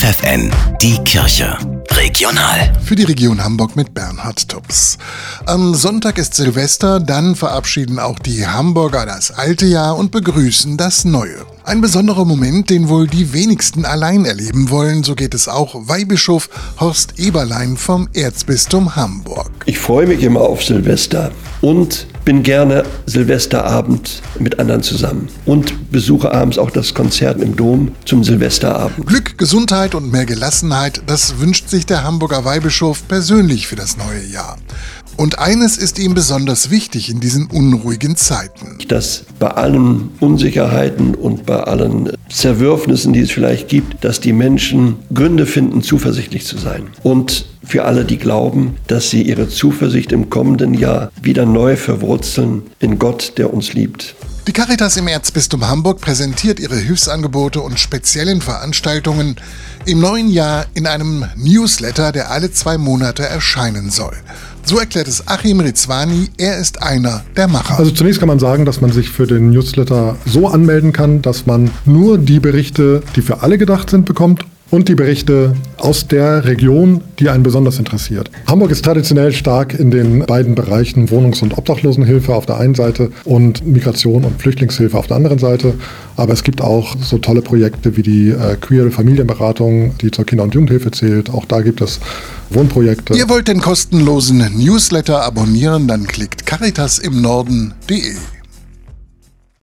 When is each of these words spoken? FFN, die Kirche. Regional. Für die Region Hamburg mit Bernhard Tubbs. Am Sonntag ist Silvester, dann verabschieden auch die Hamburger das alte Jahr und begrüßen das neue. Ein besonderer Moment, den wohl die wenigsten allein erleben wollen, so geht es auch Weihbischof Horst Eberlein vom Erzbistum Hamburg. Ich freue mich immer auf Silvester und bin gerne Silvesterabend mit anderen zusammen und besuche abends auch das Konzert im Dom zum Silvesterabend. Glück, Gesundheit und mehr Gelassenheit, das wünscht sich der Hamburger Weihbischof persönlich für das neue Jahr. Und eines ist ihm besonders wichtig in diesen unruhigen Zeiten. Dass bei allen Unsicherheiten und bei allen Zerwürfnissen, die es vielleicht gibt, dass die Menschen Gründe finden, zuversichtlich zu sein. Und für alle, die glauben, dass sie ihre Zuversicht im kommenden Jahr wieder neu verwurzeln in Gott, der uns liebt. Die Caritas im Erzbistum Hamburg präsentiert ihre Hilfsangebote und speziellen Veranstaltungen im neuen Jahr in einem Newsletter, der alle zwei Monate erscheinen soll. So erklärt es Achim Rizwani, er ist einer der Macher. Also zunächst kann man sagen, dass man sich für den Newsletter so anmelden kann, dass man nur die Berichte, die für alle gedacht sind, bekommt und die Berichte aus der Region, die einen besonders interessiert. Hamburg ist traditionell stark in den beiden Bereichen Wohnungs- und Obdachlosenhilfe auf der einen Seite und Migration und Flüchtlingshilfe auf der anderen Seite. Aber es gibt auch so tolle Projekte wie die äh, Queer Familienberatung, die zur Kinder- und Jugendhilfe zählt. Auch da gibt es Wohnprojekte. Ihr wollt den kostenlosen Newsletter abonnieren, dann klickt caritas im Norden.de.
FFN, 0.00 0.50
die 0.80 0.96
Kirche. 1.04 1.58
Regional. 1.90 2.72
Für 2.82 2.96
die 2.96 3.02
Region 3.02 3.44
Hamburg 3.44 3.76
mit 3.76 3.92
Bernhard 3.92 4.48
Tubbs. 4.48 4.96
Am 5.44 5.74
Sonntag 5.74 6.16
ist 6.16 6.32
Silvester, 6.32 7.00
dann 7.00 7.36
verabschieden 7.36 7.98
auch 7.98 8.18
die 8.18 8.46
Hamburger 8.46 9.04
das 9.04 9.30
alte 9.30 9.66
Jahr 9.66 9.98
und 9.98 10.10
begrüßen 10.10 10.78
das 10.78 11.04
neue. 11.04 11.44
Ein 11.64 11.82
besonderer 11.82 12.24
Moment, 12.24 12.70
den 12.70 12.88
wohl 12.88 13.06
die 13.06 13.34
wenigsten 13.34 13.84
allein 13.84 14.24
erleben 14.24 14.70
wollen, 14.70 15.02
so 15.02 15.14
geht 15.14 15.34
es 15.34 15.46
auch 15.46 15.74
Weihbischof 15.88 16.48
Horst 16.80 17.18
Eberlein 17.18 17.76
vom 17.76 18.08
Erzbistum 18.14 18.96
Hamburg. 18.96 19.50
Ich 19.66 19.78
freue 19.78 20.06
mich 20.06 20.22
immer 20.22 20.40
auf 20.40 20.64
Silvester 20.64 21.30
und 21.60 22.06
bin 22.24 22.42
gerne 22.42 22.84
Silvesterabend 23.06 24.22
mit 24.38 24.58
anderen 24.58 24.82
zusammen 24.82 25.28
und 25.44 25.90
besuche 25.92 26.32
abends 26.32 26.56
auch 26.56 26.70
das 26.70 26.94
Konzert 26.94 27.40
im 27.42 27.56
Dom 27.56 27.92
zum 28.06 28.24
Silvesterabend. 28.24 29.06
Glück, 29.06 29.36
Gesundheit 29.36 29.94
und 29.94 30.10
mehr 30.10 30.26
Gelassenheit, 30.26 31.02
das 31.06 31.40
wünscht 31.40 31.68
sich 31.68 31.84
der 31.84 32.04
Hamburger 32.04 32.44
Weihbischof 32.44 33.06
persönlich 33.06 33.66
für 33.66 33.76
das 33.76 33.98
neue 33.98 34.24
Jahr. 34.32 34.49
Und 35.20 35.38
eines 35.38 35.76
ist 35.76 35.98
ihm 35.98 36.14
besonders 36.14 36.70
wichtig 36.70 37.10
in 37.10 37.20
diesen 37.20 37.44
unruhigen 37.48 38.16
Zeiten. 38.16 38.78
Dass 38.88 39.24
bei 39.38 39.48
allen 39.48 40.12
Unsicherheiten 40.18 41.14
und 41.14 41.44
bei 41.44 41.62
allen 41.62 42.10
Zerwürfnissen, 42.30 43.12
die 43.12 43.20
es 43.20 43.30
vielleicht 43.30 43.68
gibt, 43.68 44.02
dass 44.02 44.20
die 44.20 44.32
Menschen 44.32 44.96
Gründe 45.12 45.44
finden, 45.44 45.82
zuversichtlich 45.82 46.46
zu 46.46 46.56
sein. 46.56 46.84
Und 47.02 47.44
für 47.62 47.84
alle, 47.84 48.06
die 48.06 48.16
glauben, 48.16 48.76
dass 48.86 49.10
sie 49.10 49.20
ihre 49.20 49.50
Zuversicht 49.50 50.10
im 50.12 50.30
kommenden 50.30 50.72
Jahr 50.72 51.12
wieder 51.20 51.44
neu 51.44 51.76
verwurzeln 51.76 52.62
in 52.78 52.98
Gott, 52.98 53.34
der 53.36 53.52
uns 53.52 53.74
liebt. 53.74 54.14
Die 54.46 54.52
Caritas 54.54 54.96
im 54.96 55.06
Erzbistum 55.06 55.68
Hamburg 55.68 56.00
präsentiert 56.00 56.58
ihre 56.58 56.78
Hilfsangebote 56.78 57.60
und 57.60 57.78
speziellen 57.78 58.40
Veranstaltungen 58.40 59.36
im 59.84 60.00
neuen 60.00 60.30
Jahr 60.30 60.64
in 60.72 60.86
einem 60.86 61.26
Newsletter, 61.36 62.10
der 62.10 62.30
alle 62.30 62.50
zwei 62.50 62.78
Monate 62.78 63.22
erscheinen 63.22 63.90
soll. 63.90 64.16
So 64.70 64.78
erklärt 64.78 65.08
es 65.08 65.26
Achim 65.26 65.58
Rizwani, 65.58 66.28
er 66.38 66.58
ist 66.58 66.80
einer 66.80 67.24
der 67.36 67.48
Macher. 67.48 67.76
Also 67.76 67.90
zunächst 67.90 68.20
kann 68.20 68.28
man 68.28 68.38
sagen, 68.38 68.64
dass 68.64 68.80
man 68.80 68.92
sich 68.92 69.10
für 69.10 69.26
den 69.26 69.50
Newsletter 69.50 70.16
so 70.26 70.46
anmelden 70.46 70.92
kann, 70.92 71.22
dass 71.22 71.44
man 71.44 71.72
nur 71.86 72.18
die 72.18 72.38
Berichte, 72.38 73.02
die 73.16 73.22
für 73.22 73.42
alle 73.42 73.58
gedacht 73.58 73.90
sind, 73.90 74.04
bekommt 74.04 74.44
und 74.70 74.88
die 74.88 74.94
Berichte 74.94 75.54
aus 75.78 76.06
der 76.06 76.44
Region, 76.44 77.02
die 77.18 77.28
einen 77.28 77.42
besonders 77.42 77.78
interessiert. 77.78 78.30
Hamburg 78.46 78.70
ist 78.70 78.84
traditionell 78.84 79.32
stark 79.32 79.78
in 79.78 79.90
den 79.90 80.20
beiden 80.26 80.54
Bereichen 80.54 81.10
Wohnungs- 81.10 81.42
und 81.42 81.56
Obdachlosenhilfe 81.58 82.34
auf 82.34 82.46
der 82.46 82.58
einen 82.58 82.74
Seite 82.74 83.10
und 83.24 83.66
Migration 83.66 84.24
und 84.24 84.40
Flüchtlingshilfe 84.40 84.96
auf 84.96 85.06
der 85.06 85.16
anderen 85.16 85.38
Seite. 85.38 85.74
Aber 86.16 86.32
es 86.32 86.44
gibt 86.44 86.60
auch 86.60 86.96
so 87.00 87.18
tolle 87.18 87.42
Projekte 87.42 87.96
wie 87.96 88.02
die 88.02 88.30
äh, 88.30 88.56
Queer 88.60 88.90
Familienberatung, 88.90 89.96
die 89.98 90.10
zur 90.10 90.26
Kinder- 90.26 90.44
und 90.44 90.54
Jugendhilfe 90.54 90.90
zählt. 90.90 91.30
Auch 91.30 91.44
da 91.44 91.60
gibt 91.62 91.80
es 91.80 92.00
Wohnprojekte. 92.50 93.14
Ihr 93.14 93.28
wollt 93.28 93.48
den 93.48 93.60
kostenlosen 93.60 94.38
Newsletter 94.56 95.22
abonnieren, 95.22 95.88
dann 95.88 96.06
klickt 96.06 96.46
caritas 96.46 96.98
im 96.98 97.20
Norden.de. 97.20 98.14